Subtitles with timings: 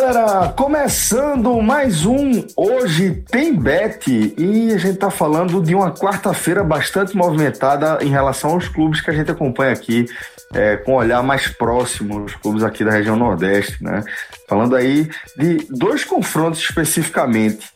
[0.00, 0.52] Galera!
[0.52, 7.16] Começando mais um Hoje Tem Bet e a gente tá falando de uma quarta-feira bastante
[7.16, 10.06] movimentada em relação aos clubes que a gente acompanha aqui
[10.54, 14.04] é, com um olhar mais próximo, os clubes aqui da região Nordeste, né?
[14.48, 17.66] Falando aí de dois confrontos especificamente.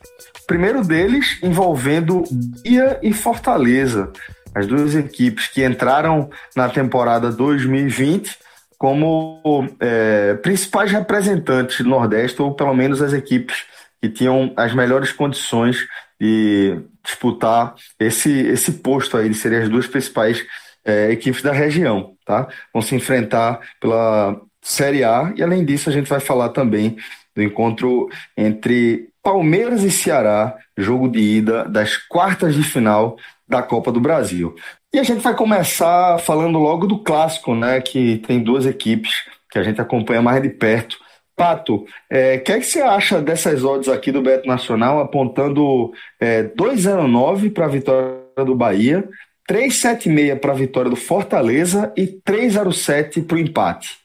[0.44, 4.12] O primeiro deles envolvendo Bahia e Fortaleza,
[4.54, 8.42] as duas equipes que entraram na temporada 2020
[8.82, 9.40] como
[9.78, 13.64] é, principais representantes do Nordeste, ou pelo menos as equipes
[14.00, 15.86] que tinham as melhores condições
[16.20, 20.44] de disputar esse, esse posto aí, serem as duas principais
[20.84, 22.48] é, equipes da região, tá?
[22.72, 26.96] Vão se enfrentar pela Série A e além disso a gente vai falar também
[27.36, 33.16] do encontro entre Palmeiras e Ceará, jogo de ida das quartas de final
[33.48, 34.54] da Copa do Brasil.
[34.92, 37.80] E a gente vai começar falando logo do clássico, né?
[37.80, 39.12] Que tem duas equipes
[39.50, 40.98] que a gente acompanha mais de perto.
[41.36, 45.00] Pato, é, o é, que, é que você acha dessas odds aqui do Beto Nacional,
[45.00, 49.08] apontando é, 2,09 para a vitória do Bahia,
[49.48, 53.98] 3,76 para a vitória do Fortaleza e 3,07 para o empate?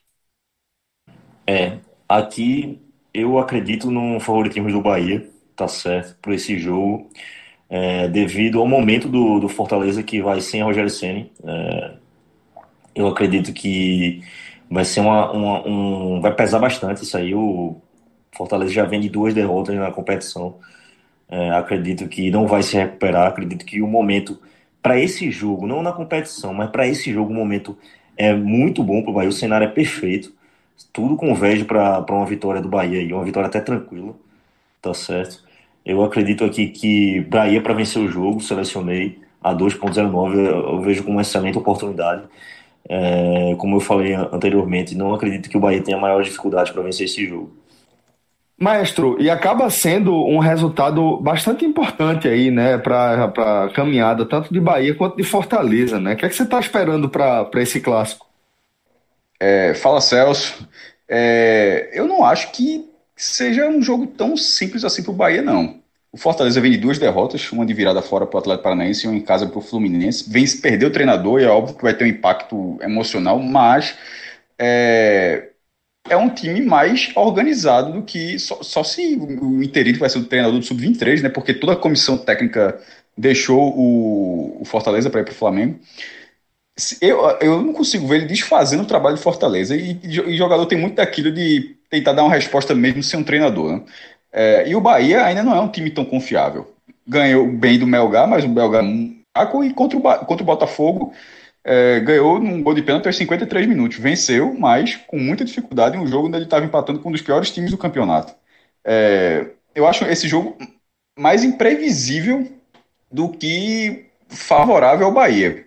[1.45, 2.81] É, aqui
[3.19, 7.09] eu acredito no favoritismo do Bahia, tá certo, por esse jogo
[7.69, 11.31] é, devido ao momento do, do, Fortaleza que vai sem Rogério Ceni.
[11.43, 11.93] É,
[12.95, 14.21] eu acredito que
[14.69, 17.33] vai ser uma, uma, um, vai pesar bastante isso aí.
[17.33, 17.81] O
[18.35, 20.55] Fortaleza já vem de duas derrotas na competição.
[21.29, 23.27] É, acredito que não vai se recuperar.
[23.27, 24.39] Acredito que o momento
[24.81, 27.77] para esse jogo, não na competição, mas para esse jogo, o momento
[28.15, 29.29] é muito bom para o Bahia.
[29.29, 30.33] O cenário é perfeito.
[30.93, 34.13] Tudo converge para uma vitória do Bahia e uma vitória até tranquila,
[34.81, 35.43] tá certo?
[35.85, 41.15] Eu acredito aqui que Bahia para vencer o jogo, selecionei a 2.09, eu vejo como
[41.15, 42.23] uma excelente oportunidade.
[42.89, 47.05] É, como eu falei anteriormente, não acredito que o Bahia tenha maior dificuldade para vencer
[47.05, 47.51] esse jogo.
[48.59, 54.59] Maestro, e acaba sendo um resultado bastante importante aí, né, para a caminhada, tanto de
[54.59, 56.13] Bahia quanto de Fortaleza, né?
[56.13, 58.26] O que, é que você está esperando para esse clássico?
[59.39, 60.67] É, fala, Celso.
[61.07, 65.81] É, eu não acho que seja um jogo tão simples assim para o Bahia, não.
[66.11, 69.09] O Fortaleza vem de duas derrotas, uma de virada fora para o Atlético Paranaense e
[69.09, 70.29] uma em casa para o Fluminense.
[70.29, 73.95] Vem se perder o treinador e é óbvio que vai ter um impacto emocional, mas
[74.57, 75.49] é,
[76.09, 80.25] é um time mais organizado do que só, só se o interino vai ser o
[80.25, 81.29] treinador do Sub-23, né?
[81.29, 82.79] Porque toda a comissão técnica
[83.17, 85.79] deixou o, o Fortaleza para ir para o Flamengo.
[87.01, 89.75] Eu, eu não consigo ver ele desfazendo o trabalho de Fortaleza.
[89.75, 93.73] E, e jogador tem muito daquilo de tentar dar uma resposta mesmo sem um treinador.
[93.73, 93.81] Né?
[94.31, 96.71] É, e o Bahia ainda não é um time tão confiável.
[97.07, 101.13] Ganhou bem do Melgar, mas o Melgar é fraco e contra o, contra o Botafogo
[101.63, 103.97] é, ganhou num gol de pênalti aos 53 minutos.
[103.97, 107.21] Venceu, mas com muita dificuldade em um jogo onde ele estava empatando com um dos
[107.21, 108.33] piores times do campeonato.
[108.85, 110.57] É, eu acho esse jogo
[111.19, 112.47] mais imprevisível
[113.11, 115.66] do que favorável ao Bahia.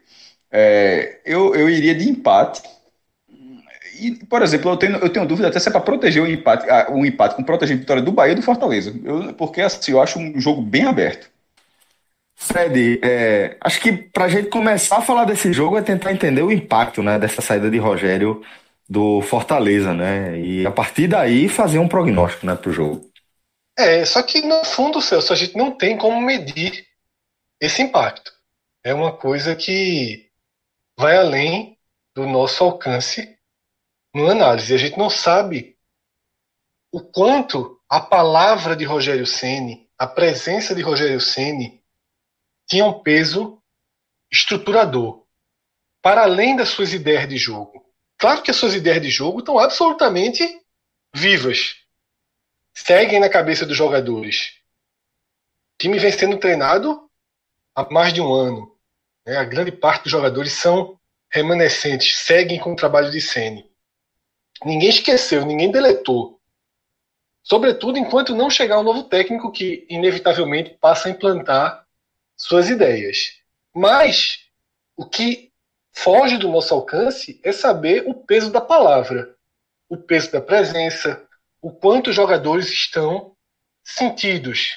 [0.51, 2.63] É, eu, eu iria de empate
[4.01, 6.67] e, por exemplo, eu tenho, eu tenho dúvida até se é para proteger o empate,
[6.91, 8.95] o empate com proteger a vitória do Bahia e do Fortaleza.
[9.05, 11.31] Eu, porque assim, eu acho um jogo bem aberto.
[12.35, 16.41] Fred, é, acho que para a gente começar a falar desse jogo é tentar entender
[16.41, 18.43] o impacto né, dessa saída de Rogério
[18.89, 20.41] do Fortaleza, né?
[20.41, 23.11] E a partir daí fazer um prognóstico né, para o jogo.
[23.79, 26.87] É, só que no fundo, Celso, a gente não tem como medir
[27.61, 28.33] esse impacto.
[28.83, 30.30] É uma coisa que
[31.01, 31.79] vai além
[32.15, 33.39] do nosso alcance
[34.15, 34.75] numa análise.
[34.75, 35.79] A gente não sabe
[36.93, 41.83] o quanto a palavra de Rogério Ceni, a presença de Rogério Ceni,
[42.69, 43.61] tinha um peso
[44.31, 45.27] estruturador
[46.03, 47.85] para além das suas ideias de jogo.
[48.19, 50.45] Claro que as suas ideias de jogo estão absolutamente
[51.15, 51.77] vivas,
[52.75, 54.61] seguem na cabeça dos jogadores.
[55.75, 57.11] O time vem sendo treinado
[57.75, 58.70] há mais de um ano.
[59.31, 59.37] Né?
[59.37, 60.99] A grande parte dos jogadores são
[61.31, 63.71] remanescentes, seguem com o trabalho de Ceni.
[64.65, 66.41] ninguém esqueceu, ninguém deletou.
[67.41, 71.87] Sobretudo enquanto não chegar um novo técnico que, inevitavelmente, passa a implantar
[72.37, 73.39] suas ideias.
[73.73, 74.47] Mas
[74.97, 75.53] o que
[75.93, 79.37] foge do nosso alcance é saber o peso da palavra,
[79.89, 81.25] o peso da presença,
[81.63, 83.37] o quanto os jogadores estão
[83.85, 84.77] sentidos,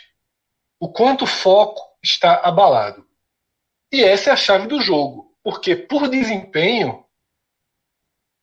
[0.80, 3.04] o quanto o foco está abalado.
[3.94, 7.06] E essa é a chave do jogo, porque por desempenho,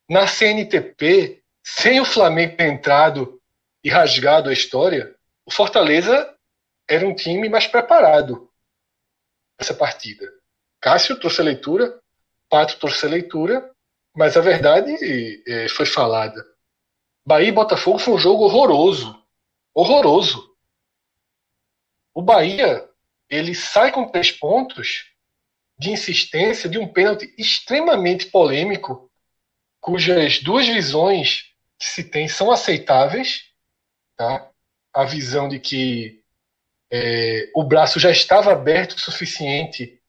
[0.09, 3.41] na CNTP, sem o Flamengo ter entrado
[3.83, 5.13] e rasgado a história,
[5.45, 6.33] o Fortaleza
[6.89, 8.49] era um time mais preparado
[9.59, 10.25] essa partida.
[10.79, 12.01] Cássio trouxe a leitura,
[12.49, 13.75] Pato trouxe a leitura,
[14.15, 14.95] mas a verdade
[15.45, 16.45] é, foi falada.
[17.25, 19.21] Bahia e Botafogo foi um jogo horroroso.
[19.73, 20.55] Horroroso.
[22.13, 22.89] O Bahia
[23.29, 25.10] ele sai com três pontos
[25.81, 29.09] de insistência de um pênalti extremamente polêmico,
[29.79, 31.45] cujas duas visões
[31.79, 33.45] que se tem são aceitáveis.
[34.15, 34.47] Tá?
[34.93, 36.21] A visão de que
[36.93, 39.99] é, o braço já estava aberto o suficiente,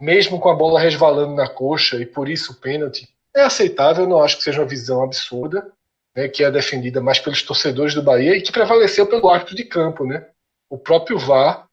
[0.00, 3.06] mesmo com a bola resvalando na coxa, e por isso o pênalti
[3.36, 4.08] é aceitável.
[4.08, 5.70] Não acho que seja uma visão absurda,
[6.16, 9.64] né, que é defendida mais pelos torcedores do Bahia e que prevaleceu pelo árbitro de
[9.64, 10.06] campo.
[10.06, 10.26] Né?
[10.70, 11.68] O próprio VAR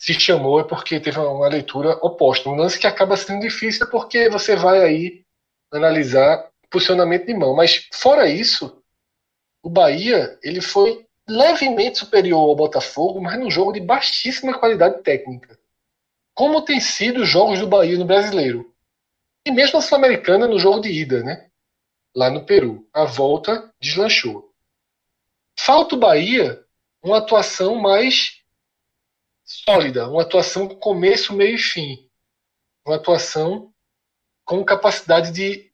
[0.00, 2.48] se chamou é porque teve uma leitura oposta.
[2.48, 5.26] Um lance que acaba sendo difícil porque você vai aí
[5.70, 7.54] analisar posicionamento de mão.
[7.54, 8.82] Mas fora isso,
[9.62, 15.58] o Bahia ele foi levemente superior ao Botafogo, mas num jogo de baixíssima qualidade técnica.
[16.34, 18.74] Como tem sido os jogos do Bahia no Brasileiro.
[19.46, 21.50] E mesmo a Sul-Americana no jogo de ida, né?
[22.16, 22.88] Lá no Peru.
[22.90, 24.50] A volta deslanchou.
[25.58, 26.64] Falta o Bahia
[27.02, 28.39] uma atuação mais
[29.50, 32.08] sólida, uma atuação com começo, meio e fim.
[32.86, 33.74] Uma atuação
[34.44, 35.72] com capacidade de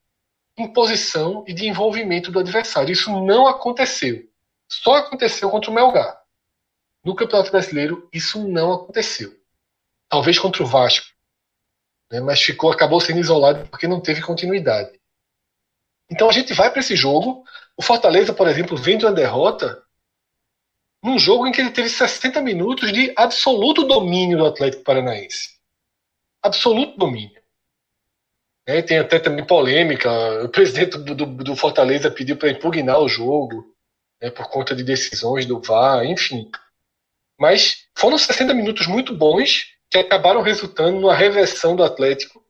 [0.56, 2.90] imposição e de envolvimento do adversário.
[2.90, 4.26] Isso não aconteceu.
[4.66, 6.22] Só aconteceu contra o Melgar.
[7.04, 9.38] No Campeonato Brasileiro, isso não aconteceu.
[10.08, 11.06] Talvez contra o Vasco.
[12.10, 14.98] Né, mas ficou, acabou sendo isolado porque não teve continuidade.
[16.10, 17.44] Então a gente vai para esse jogo.
[17.76, 19.85] O Fortaleza, por exemplo, vem de uma derrota
[21.06, 25.50] num jogo em que ele teve 60 minutos de absoluto domínio do Atlético Paranaense.
[26.42, 27.40] Absoluto domínio.
[28.66, 30.10] É, tem até também polêmica.
[30.42, 33.72] O presidente do, do, do Fortaleza pediu para impugnar o jogo
[34.20, 36.50] né, por conta de decisões do VAR, enfim.
[37.38, 42.44] Mas foram 60 minutos muito bons que acabaram resultando numa reversão do Atlético.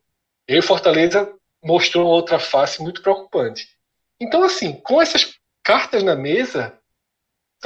[0.48, 1.30] E o Fortaleza
[1.62, 3.68] mostrou outra face muito preocupante.
[4.18, 6.72] Então, assim, com essas cartas na mesa,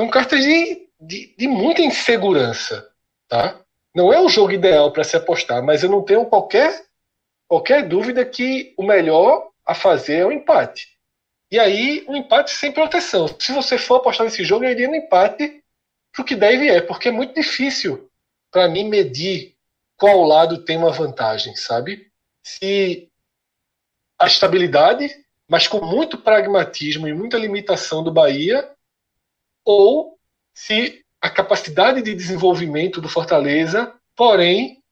[0.00, 2.90] são cartas de, de, de muita insegurança.
[3.28, 3.60] Tá?
[3.94, 6.86] Não é o jogo ideal para se apostar, mas eu não tenho qualquer,
[7.46, 10.88] qualquer dúvida que o melhor a fazer é o empate.
[11.50, 13.28] E aí, um empate sem proteção.
[13.38, 15.62] Se você for apostar nesse jogo, eu iria no empate
[16.12, 18.10] pro que deve é, porque é muito difícil
[18.50, 19.54] para mim medir
[19.98, 22.10] qual lado tem uma vantagem, sabe?
[22.42, 23.06] Se
[24.18, 25.14] a estabilidade,
[25.46, 28.66] mas com muito pragmatismo e muita limitação do Bahia,
[29.64, 30.18] ou
[30.54, 34.82] se a capacidade de desenvolvimento do Fortaleza, porém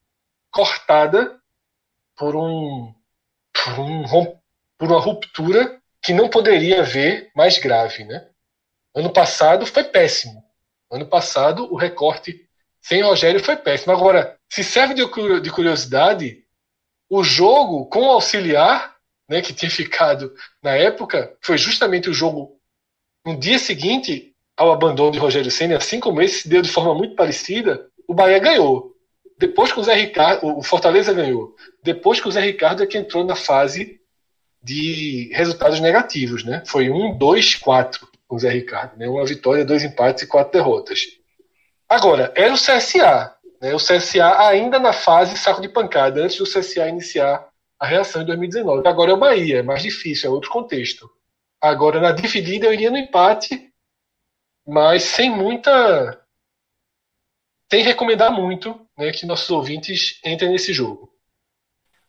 [0.51, 1.39] cortada
[2.17, 2.95] por um
[3.53, 4.39] por, um,
[4.79, 8.29] por uma ruptura que não poderia haver mais grave, né?
[8.95, 10.45] Ano passado foi péssimo.
[10.91, 12.49] Ano passado o recorte
[12.81, 13.93] sem Rogério foi péssimo.
[13.93, 16.45] Agora, se serve de curiosidade,
[17.09, 18.97] o jogo com o auxiliar,
[19.29, 22.59] né, que tinha ficado na época, foi justamente o jogo
[23.25, 24.28] no dia seguinte
[24.59, 28.13] ao abandono de Rogério Senna, assim como esse se deu de forma muito parecida, o
[28.13, 28.93] Bahia ganhou.
[29.39, 31.55] Depois que o Zé Ricardo, o Fortaleza ganhou.
[31.81, 34.01] Depois que o Zé Ricardo é que entrou na fase
[34.61, 36.65] de resultados negativos, né?
[36.67, 39.09] Foi um, dois, quatro com o Zé Ricardo, né?
[39.09, 41.03] Uma vitória, dois empates e quatro derrotas.
[41.89, 43.73] Agora, era o CSA, né?
[43.77, 47.47] O CSA ainda na fase saco de pancada, antes do CSA iniciar
[47.79, 48.89] a reação em 2019.
[48.89, 51.09] Agora é o Bahia, é mais difícil, é outro contexto.
[51.61, 53.68] Agora, na dividida, eu iria no empate,
[54.69, 56.21] mas sem muita.
[57.71, 61.09] sem recomendar muito né, que nossos ouvintes entrem nesse jogo.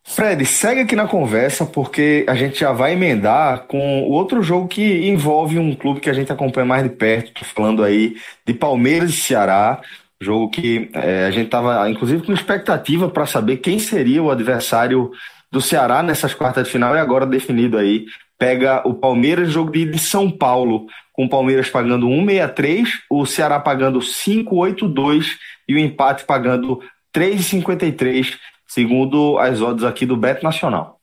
[0.02, 4.66] Fred, segue aqui na conversa, porque a gente já vai emendar com o outro jogo
[4.66, 7.32] que envolve um clube que a gente acompanha mais de perto.
[7.32, 9.80] Tô falando aí de Palmeiras e Ceará.
[10.20, 15.10] Jogo que é, a gente estava, inclusive, com expectativa para saber quem seria o adversário
[15.50, 18.04] do Ceará nessas quartas de final e agora definido aí.
[18.38, 20.86] Pega o Palmeiras, jogo de São Paulo,
[21.20, 25.36] com o Palmeiras pagando 1,63, o Ceará pagando 5,82
[25.68, 26.80] e o empate pagando
[27.14, 30.98] 3,53 segundo as odds aqui do Bet Nacional.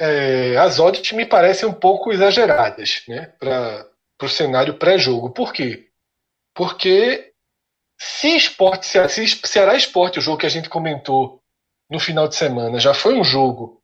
[0.00, 3.90] é, as odds me parecem um pouco exageradas né, para
[4.22, 5.30] o cenário pré-jogo.
[5.30, 5.90] Por quê?
[6.54, 7.34] Porque
[7.98, 11.42] se esporte, se Ceará Esporte, o jogo que a gente comentou
[11.90, 13.82] no final de semana, já foi um jogo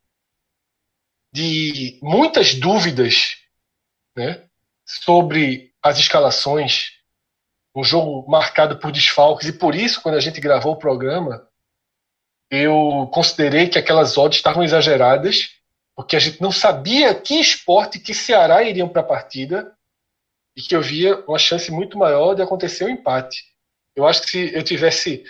[1.30, 3.36] de muitas dúvidas
[4.16, 4.45] né,
[4.86, 6.92] sobre as escalações,
[7.74, 11.46] um jogo marcado por desfalques, e por isso, quando a gente gravou o programa,
[12.50, 15.50] eu considerei que aquelas odds estavam exageradas,
[15.94, 19.76] porque a gente não sabia que esporte, que Ceará iriam para a partida,
[20.56, 23.44] e que eu via uma chance muito maior de acontecer o um empate.
[23.94, 25.24] Eu acho que se eu tivesse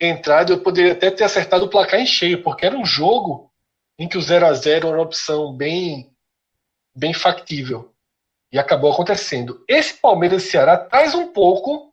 [0.00, 3.52] entrado, eu poderia até ter acertado o placar em cheio, porque era um jogo
[3.98, 6.12] em que o 0 a 0 era uma opção bem,
[6.94, 7.91] bem factível.
[8.52, 9.64] E acabou acontecendo.
[9.66, 11.92] Esse Palmeiras e Ceará traz um pouco,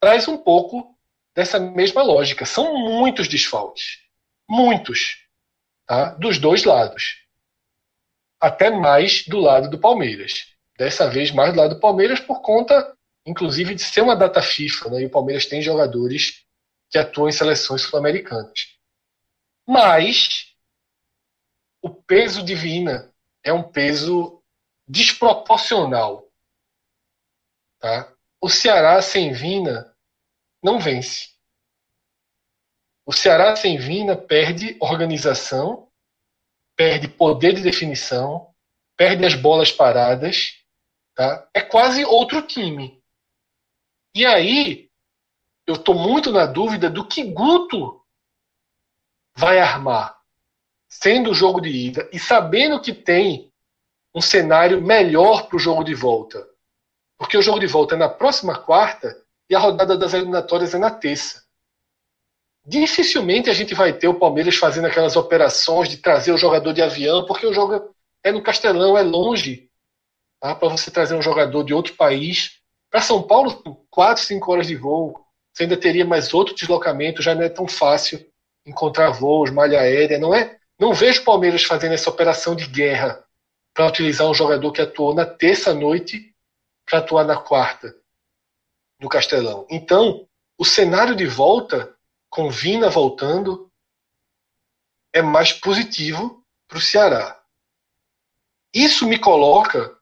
[0.00, 0.96] traz um pouco
[1.34, 2.46] dessa mesma lógica.
[2.46, 3.98] São muitos desfalques.
[4.48, 5.18] Muitos.
[5.86, 6.14] Tá?
[6.14, 7.22] Dos dois lados.
[8.40, 10.54] Até mais do lado do Palmeiras.
[10.78, 14.90] Dessa vez mais do lado do Palmeiras por conta, inclusive, de ser uma data FIFA.
[14.90, 15.02] Né?
[15.02, 16.46] E o Palmeiras tem jogadores
[16.88, 18.76] que atuam em seleções sul-americanas.
[19.66, 20.54] Mas
[21.82, 24.35] o peso de Vina é um peso
[24.86, 26.30] desproporcional.
[27.78, 28.12] Tá?
[28.40, 29.94] O Ceará sem Vina
[30.62, 31.30] não vence.
[33.04, 35.88] O Ceará sem Vina perde organização,
[36.74, 38.52] perde poder de definição,
[38.96, 40.62] perde as bolas paradas.
[41.14, 41.48] Tá?
[41.54, 43.02] É quase outro time.
[44.14, 44.90] E aí,
[45.66, 48.02] eu estou muito na dúvida do que Guto
[49.34, 50.16] vai armar
[50.88, 53.52] sendo o jogo de ida e sabendo que tem
[54.16, 56.48] um cenário melhor para o jogo de volta.
[57.18, 59.14] Porque o jogo de volta é na próxima quarta
[59.50, 61.44] e a rodada das eliminatórias é na terça.
[62.66, 66.80] Dificilmente a gente vai ter o Palmeiras fazendo aquelas operações de trazer o jogador de
[66.80, 67.94] avião, porque o jogo
[68.24, 69.68] é no Castelão, é longe
[70.40, 70.54] tá?
[70.54, 72.58] para você trazer um jogador de outro país.
[72.90, 75.14] Para São Paulo, 4, 5 horas de voo.
[75.52, 78.26] Você ainda teria mais outro deslocamento, já não é tão fácil
[78.64, 80.18] encontrar voos, malha aérea.
[80.18, 83.25] Não é não vejo o Palmeiras fazendo essa operação de guerra
[83.76, 86.34] para utilizar um jogador que atuou na terça-noite
[86.86, 87.94] para atuar na quarta
[88.98, 89.66] no Castelão.
[89.68, 91.94] Então, o cenário de volta,
[92.30, 93.70] com Vina voltando,
[95.12, 97.38] é mais positivo para o Ceará.
[98.72, 99.94] Isso me coloca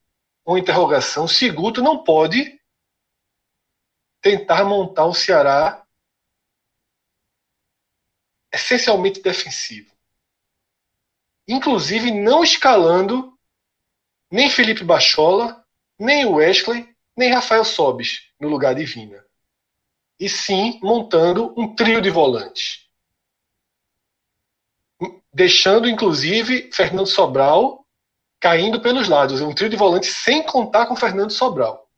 [0.46, 2.60] uma interrogação se Guto não pode
[4.20, 5.84] tentar montar um Ceará
[8.52, 9.92] essencialmente defensivo
[11.46, 13.33] inclusive não escalando
[14.34, 15.64] nem Felipe Bachola,
[15.96, 19.24] nem Wesley, nem Rafael Sobis no lugar de Vina.
[20.18, 22.88] E sim montando um trio de volantes.
[25.32, 27.86] Deixando, inclusive, Fernando Sobral
[28.40, 29.40] caindo pelos lados.
[29.40, 31.88] Um trio de volantes sem contar com Fernando Sobral.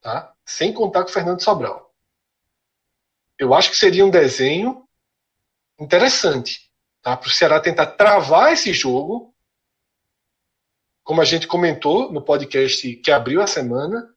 [0.00, 0.32] Tá?
[0.46, 1.92] Sem contar com Fernando Sobral.
[3.36, 4.88] Eu acho que seria um desenho
[5.80, 6.70] interessante
[7.02, 7.16] tá?
[7.16, 9.29] para o Ceará tentar travar esse jogo.
[11.10, 14.14] Como a gente comentou no podcast que abriu a semana,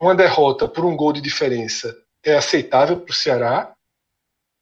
[0.00, 3.76] uma derrota por um gol de diferença é aceitável para o Ceará.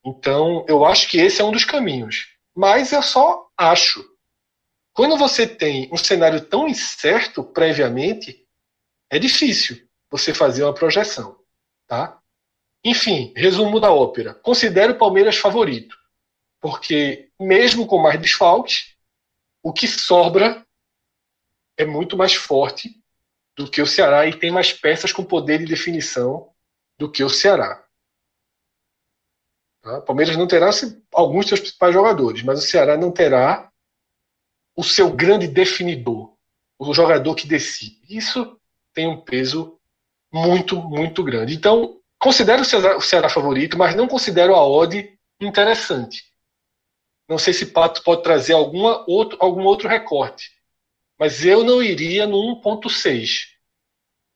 [0.05, 2.37] Então, eu acho que esse é um dos caminhos.
[2.55, 4.05] Mas eu só acho.
[4.93, 8.47] Quando você tem um cenário tão incerto previamente,
[9.09, 11.40] é difícil você fazer uma projeção.
[11.87, 12.21] Tá?
[12.85, 14.35] Enfim, resumo da ópera.
[14.35, 15.97] Considero o Palmeiras favorito
[16.61, 18.95] porque mesmo com mais desfalques,
[19.62, 20.68] o que sobra
[21.79, 23.01] é muito mais forte
[23.57, 26.51] do que o Ceará e tem mais peças com poder de definição
[26.99, 27.85] do que o Ceará.
[29.81, 29.99] Tá?
[29.99, 30.71] O Palmeiras não terá
[31.15, 33.71] alguns dos seus principais jogadores, mas o Ceará não terá
[34.77, 36.37] o seu grande definidor,
[36.79, 38.01] o jogador que decide.
[38.09, 38.61] Isso
[38.93, 39.79] tem um peso
[40.33, 41.55] muito, muito grande.
[41.55, 46.25] Então, considero o Ceará, o Ceará favorito, mas não considero a odd interessante.
[47.29, 50.58] Não sei se Pato pode trazer alguma outro, algum outro recorte.
[51.19, 53.47] Mas eu não iria no 1.6.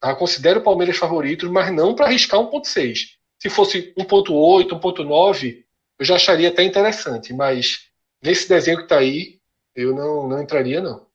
[0.01, 0.15] Tá?
[0.15, 3.11] Considero o Palmeiras favorito, mas não para arriscar 1.6.
[3.39, 5.65] Se fosse 1.8, 1.9,
[5.99, 7.33] eu já acharia até interessante.
[7.33, 7.89] Mas
[8.23, 9.39] nesse desenho que está aí,
[9.75, 11.07] eu não, não entraria, não.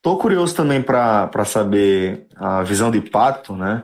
[0.00, 3.82] Tô curioso também para saber a visão de Pato, né?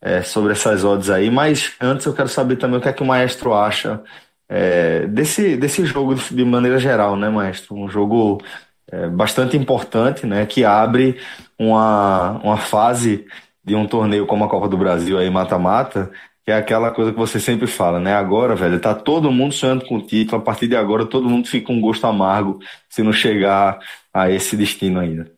[0.00, 3.02] É, sobre essas odds aí, mas antes eu quero saber também o que é que
[3.02, 4.04] o maestro acha
[4.48, 7.74] é, desse, desse jogo de maneira geral, né, maestro?
[7.74, 8.40] Um jogo
[8.90, 11.18] é, bastante importante, né, que abre
[11.58, 13.26] uma, uma fase
[13.64, 16.10] de um torneio como a Copa do Brasil aí mata-mata,
[16.44, 18.14] que é aquela coisa que você sempre fala, né?
[18.14, 21.48] Agora, velho, tá todo mundo sonhando com o título, a partir de agora todo mundo
[21.48, 23.80] fica com um gosto amargo se não chegar
[24.14, 25.28] a esse destino ainda.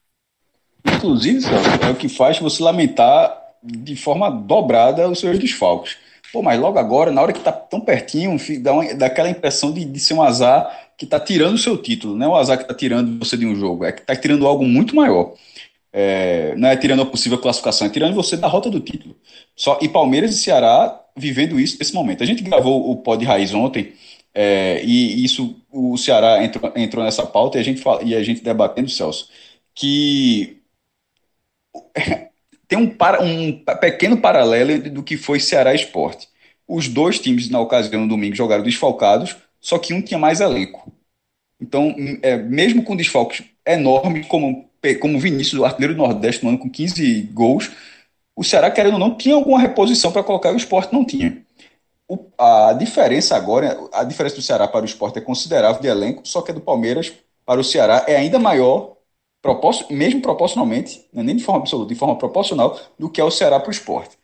[0.84, 1.46] Inclusive,
[1.82, 5.96] é o que faz você lamentar de forma dobrada os seus desfalques.
[6.32, 9.72] Pô, mas logo agora, na hora que tá tão pertinho, dá, uma, dá aquela impressão
[9.72, 12.16] de, de ser um azar que tá tirando o seu título.
[12.16, 14.46] Não é um azar que tá tirando você de um jogo, é que tá tirando
[14.46, 15.34] algo muito maior.
[15.92, 19.16] É, não é tirando a possível classificação, é tirando você da rota do título.
[19.56, 22.22] Só, e Palmeiras e Ceará vivendo isso nesse momento.
[22.22, 23.94] A gente gravou o Pod Raiz ontem,
[24.34, 28.22] é, e isso o Ceará entrou, entrou nessa pauta e a gente, fala, e a
[28.22, 29.28] gente debatendo, Celso,
[29.74, 30.58] que
[32.68, 32.94] tem um,
[33.24, 36.28] um pequeno paralelo do que foi Ceará Esporte.
[36.66, 40.92] Os dois times, na ocasião, no domingo, jogaram desfalcados, só que um tinha mais elenco.
[41.58, 44.68] Então, é, mesmo com desfalques enormes, como,
[45.00, 47.70] como Vinícius, o artilheiro do Nordeste, no ano com 15 gols,
[48.36, 51.42] o Ceará, querendo ou não, tinha alguma reposição para colocar, o esporte não tinha.
[52.06, 56.26] O, a diferença agora, a diferença do Ceará para o esporte é considerável de elenco,
[56.28, 57.12] só que a do Palmeiras
[57.44, 58.97] para o Ceará é ainda maior
[59.90, 63.58] mesmo proporcionalmente, é nem de forma absoluta, de forma proporcional, do que é o Ceará
[63.60, 64.18] para o esporte.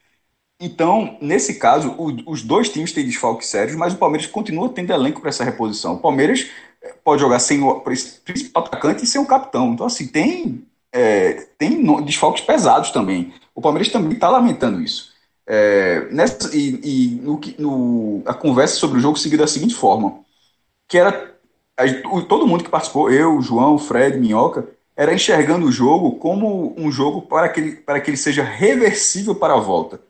[0.60, 4.92] Então, nesse caso, o, os dois times têm desfalques sérios, mas o Palmeiras continua tendo
[4.92, 5.94] elenco para essa reposição.
[5.94, 6.48] O Palmeiras
[6.82, 9.72] eh, pode jogar sem o principal atacante e sem o capitão.
[9.72, 13.34] Então, assim, tem, é, tem desfalques pesados também.
[13.54, 15.12] O Palmeiras também está lamentando isso.
[15.46, 20.20] É, nessa, e, e no, no, a conversa sobre o jogo seguiu da seguinte forma:
[20.88, 21.34] que era
[22.28, 24.66] todo mundo que participou, eu, João, Fred, Minhoca,
[24.96, 29.34] era enxergando o jogo como um jogo para que, ele, para que ele seja reversível
[29.34, 30.00] para a volta.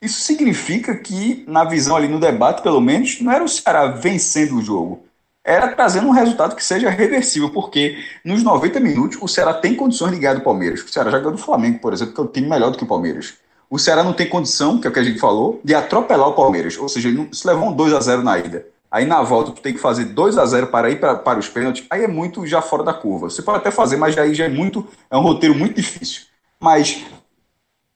[0.00, 4.56] Isso significa que, na visão ali no debate, pelo menos, não era o Ceará vencendo
[4.56, 5.06] o jogo,
[5.42, 10.12] era trazendo um resultado que seja reversível, porque nos 90 minutos o Ceará tem condições
[10.12, 10.82] de ganhar do Palmeiras.
[10.82, 12.84] O Ceará já ganhou do Flamengo, por exemplo, que é um time melhor do que
[12.84, 13.34] o Palmeiras.
[13.70, 16.34] O Ceará não tem condição, que é o que a gente falou, de atropelar o
[16.34, 16.76] Palmeiras.
[16.76, 18.66] Ou seja, ele se levou um 2 a 0 na ida.
[18.96, 21.46] Aí na volta tu tem que fazer 2 a 0 para ir pra, para os
[21.50, 23.28] pênaltis, aí é muito já fora da curva.
[23.28, 26.22] Você pode até fazer, mas aí já é muito, é um roteiro muito difícil.
[26.58, 27.04] Mas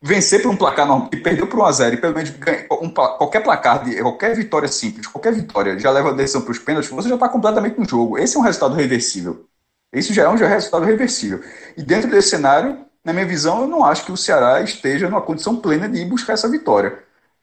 [0.03, 2.67] vencer por um placar normal, e perdeu por 1 a 0 e pelo menos ganha,
[2.83, 6.59] um, qualquer placar, de, qualquer vitória simples, qualquer vitória já leva a decisão para os
[6.59, 8.19] pênaltis, você já está completamente no jogo.
[8.19, 9.47] Esse é um resultado reversível.
[9.95, 11.43] Isso já é um é resultado reversível.
[11.79, 15.23] E dentro desse cenário, na minha visão, eu não acho que o Ceará esteja numa
[15.23, 16.99] condição plena de ir buscar essa vitória.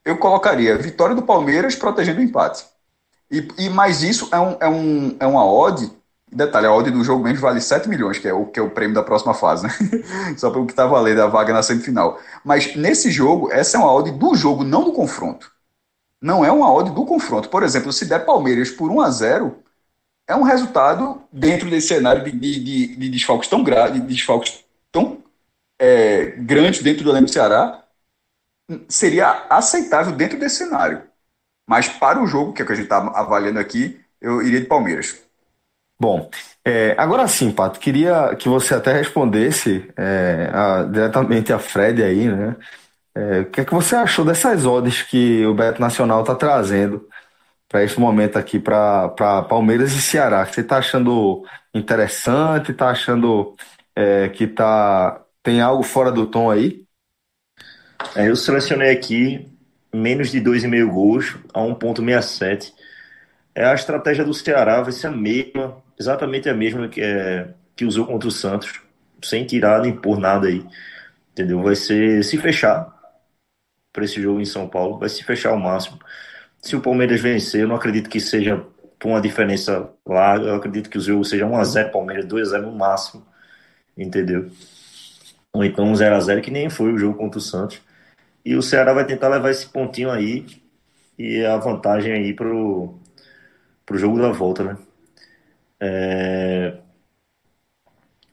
[0.06, 2.77] Eu colocaria vitória do Palmeiras protegendo o empate.
[3.30, 5.92] E, e mais isso é, um, é, um, é uma odd.
[6.32, 8.70] Detalhe, a odd do jogo mesmo vale 7 milhões, que é o, que é o
[8.70, 9.70] prêmio da próxima fase, né?
[10.38, 12.20] Só para o que está valendo a vaga na semifinal.
[12.44, 15.52] Mas nesse jogo, essa é uma odd do jogo, não do confronto.
[16.22, 17.50] Não é uma odd do confronto.
[17.50, 19.56] Por exemplo, se der Palmeiras por 1 a 0
[20.28, 24.66] é um resultado dentro desse cenário de, de, de, de desfalques tão graves, de desfalques
[24.92, 25.24] tão
[25.80, 27.84] é, grandes dentro do elenco do Ceará,
[28.90, 31.04] seria aceitável dentro desse cenário.
[31.68, 34.62] Mas para o jogo, que é o que a gente está avaliando aqui, eu iria
[34.62, 35.22] de Palmeiras.
[36.00, 36.30] Bom,
[36.64, 42.28] é, agora sim, Pato, queria que você até respondesse é, a, diretamente a Fred aí,
[42.28, 42.56] né?
[43.16, 47.08] É, o que é que você achou dessas odds que o Beto Nacional está trazendo
[47.68, 49.10] para esse momento aqui para
[49.50, 50.46] Palmeiras e Ceará?
[50.46, 52.72] Você está achando interessante?
[52.72, 53.56] Está achando
[53.96, 56.86] é, que tá, tem algo fora do tom aí?
[58.16, 59.57] É, eu selecionei aqui
[59.98, 62.74] menos de 2,5 gols a 1,67.
[63.56, 67.86] É a estratégia do Ceará, vai ser a mesma, exatamente a mesma que, é, que
[67.86, 68.82] usou contra o Santos,
[69.24, 70.66] sem tirar nem por nada aí.
[71.32, 71.62] Entendeu?
[71.62, 72.96] Vai ser se fechar
[73.92, 76.00] para esse jogo em São Paulo, vai se fechar ao máximo.
[76.62, 78.64] Se o Palmeiras vencer, eu não acredito que seja
[79.00, 83.26] por uma diferença larga, eu acredito que o jogo seja 1x0 Palmeiras, 2x0 no máximo,
[83.98, 84.50] entendeu?
[85.54, 87.82] Ou então 0x0, que nem foi o jogo contra o Santos.
[88.48, 90.46] E o Ceará vai tentar levar esse pontinho aí
[91.20, 92.98] e a vantagem aí pro,
[93.86, 94.78] pro jogo da volta, né?
[95.82, 96.78] É...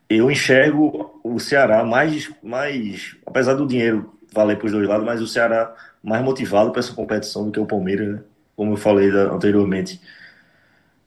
[0.08, 5.20] Eu enxergo o Ceará mais, mais, apesar do dinheiro valer para os dois lados, mas
[5.20, 8.22] o Ceará mais motivado para essa competição do que o Palmeiras, né?
[8.54, 10.00] Como eu falei anteriormente.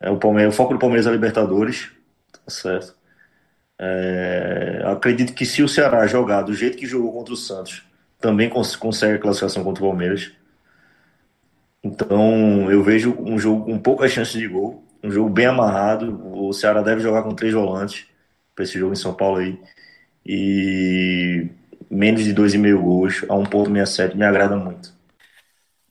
[0.02, 1.92] É o, Palmeiras, o foco do Palmeiras é a Libertadores,
[2.34, 2.94] tá certo?
[3.80, 4.82] É...
[4.86, 7.87] acredito que se o Ceará jogar do jeito que jogou contra o Santos,
[8.20, 10.32] também cons consegue classificação contra o Palmeiras.
[11.84, 16.20] Então eu vejo um jogo com poucas chances de gol, um jogo bem amarrado.
[16.26, 18.06] O Ceará deve jogar com três volantes
[18.56, 19.60] para esse jogo em São Paulo aí.
[20.26, 21.48] E
[21.90, 24.92] menos de 2,5 gols a 1,67 me agrada muito.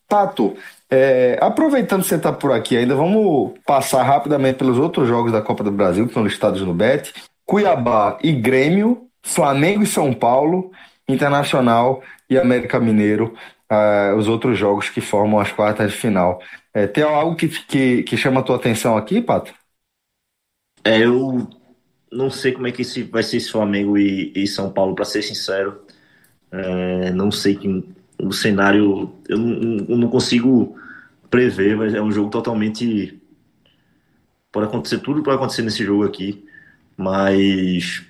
[0.08, 0.56] Pato,
[0.88, 5.42] é, aproveitando que você está por aqui ainda, vamos passar rapidamente pelos outros jogos da
[5.42, 7.12] Copa do Brasil que estão listados no BET.
[7.44, 10.70] Cuiabá e Grêmio, Flamengo e São Paulo,
[11.08, 13.34] Internacional e América Mineiro,
[13.70, 16.40] uh, os outros jogos que formam as quartas de final.
[16.74, 19.52] É, tem algo que, que, que chama a tua atenção aqui, Pato?
[20.84, 21.48] É, eu
[22.12, 25.04] não sei como é que esse, vai ser esse Flamengo e, e São Paulo, para
[25.04, 25.80] ser sincero.
[26.50, 27.84] É, não sei que
[28.18, 29.12] o cenário.
[29.28, 30.78] Eu não, eu não consigo
[31.30, 33.20] prever, mas é um jogo totalmente.
[34.52, 36.46] Pode acontecer tudo, pode acontecer nesse jogo aqui,
[36.96, 38.04] mas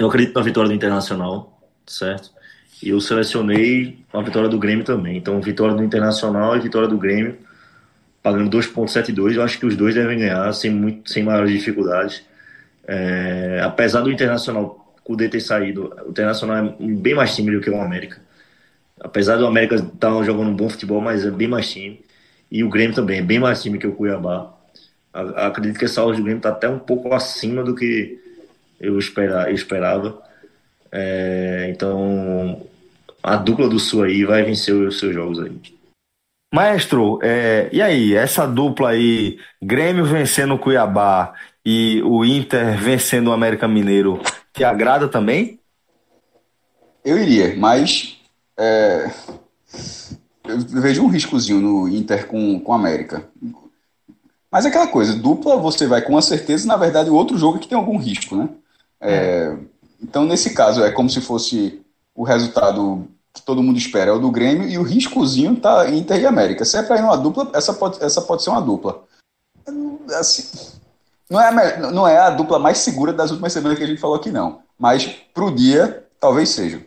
[0.00, 2.30] eu acredito na vitória do Internacional, certo?
[2.82, 5.18] E eu selecionei a vitória do Grêmio também.
[5.18, 7.36] Então, vitória do Internacional e vitória do Grêmio,
[8.22, 9.34] pagando 2,72.
[9.34, 12.24] Eu acho que os dois devem ganhar sem, muito, sem maiores dificuldades.
[12.88, 17.68] É, apesar do Internacional, D ter saído, o Internacional é bem mais time do que
[17.68, 18.22] o América.
[18.98, 22.02] Apesar do América estar tá jogando um bom futebol, mas é bem mais time.
[22.50, 24.54] E o Grêmio também é bem mais time que o Cuiabá.
[25.12, 28.18] Acredito que essa aula do Grêmio está até um pouco acima do que
[28.80, 30.22] eu, espera, eu esperava.
[30.90, 32.66] É, então,
[33.22, 35.52] a dupla do Sul aí vai vencer os seus jogos aí.
[36.52, 41.32] Maestro, é, e aí, essa dupla aí, Grêmio vencendo o Cuiabá
[41.64, 44.20] e o Inter vencendo o América Mineiro,
[44.52, 45.60] te agrada também?
[47.04, 48.20] Eu iria, mas
[48.58, 49.10] é,
[50.44, 53.24] eu vejo um riscozinho no Inter com o América.
[54.50, 57.58] Mas é aquela coisa, dupla você vai com uma certeza, na verdade o outro jogo
[57.58, 58.48] é que tem algum risco, né?
[59.00, 59.56] É,
[60.02, 61.80] então nesse caso é como se fosse
[62.14, 66.20] o resultado que todo mundo espera é o do Grêmio e o riscozinho tá Inter
[66.20, 66.64] e América.
[66.64, 69.04] Se é para ir numa dupla, essa pode, essa pode ser uma dupla.
[70.18, 70.72] Assim,
[71.28, 74.00] não, é a, não é a dupla mais segura das últimas semanas que a gente
[74.00, 74.62] falou aqui, não.
[74.78, 76.84] Mas pro dia, talvez seja.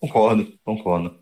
[0.00, 1.14] Concordo, concordo.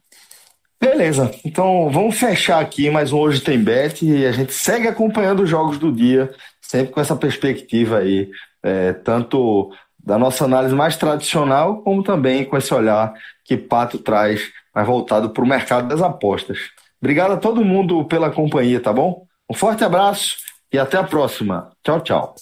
[0.80, 5.42] Beleza, então vamos fechar aqui mais um Hoje Tem Bet e a gente segue acompanhando
[5.42, 8.30] os jogos do dia, sempre com essa perspectiva aí,
[8.62, 9.70] é, tanto
[10.04, 13.12] da nossa análise mais tradicional, como também com esse olhar
[13.44, 16.58] que Pato traz, mais voltado para o mercado das apostas.
[17.00, 19.24] Obrigado a todo mundo pela companhia, tá bom?
[19.50, 20.36] Um forte abraço
[20.72, 21.70] e até a próxima.
[21.82, 22.34] Tchau, tchau.